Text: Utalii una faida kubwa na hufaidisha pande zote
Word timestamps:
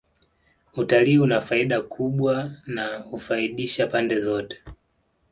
Utalii 0.77 1.17
una 1.17 1.41
faida 1.41 1.81
kubwa 1.81 2.51
na 2.67 2.97
hufaidisha 2.97 3.87
pande 3.87 4.19
zote 4.21 4.63